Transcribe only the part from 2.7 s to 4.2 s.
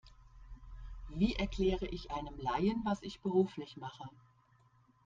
was ich beruflich mache?